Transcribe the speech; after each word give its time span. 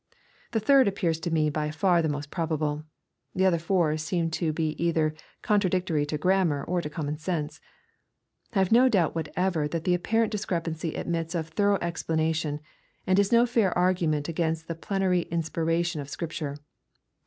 The 0.51 0.59
third 0.59 0.87
appears 0.87 1.19
to 1.19 1.29
me 1.29 1.51
by 1.51 1.69
far 1.69 2.01
the 2.01 2.09
most 2.09 2.31
probable. 2.31 2.83
The 3.35 3.45
other 3.45 3.59
four 3.59 3.97
seem 3.97 4.31
to 4.31 4.51
be 4.51 4.69
either 4.83 5.13
con 5.43 5.59
tradictory 5.61 6.07
to 6.07 6.17
grammar 6.17 6.63
or 6.63 6.81
to 6.81 6.89
common 6.89 7.17
sense.— 7.19 7.61
I 8.55 8.57
have 8.57 8.71
no 8.71 8.89
doubt 8.89 9.13
whatever 9.13 9.67
that 9.67 9.83
the 9.83 9.93
apparent 9.93 10.31
discrepancy 10.31 10.95
admits 10.95 11.35
of 11.35 11.49
thorough 11.49 11.77
expla 11.81 12.15
nation, 12.17 12.61
and 13.05 13.19
is 13.19 13.31
no 13.31 13.45
fair 13.45 13.77
argument 13.77 14.27
against 14.27 14.67
the 14.67 14.73
plenary 14.73 15.27
inspiration 15.29 16.01
of 16.01 16.09
Scripture. 16.09 16.57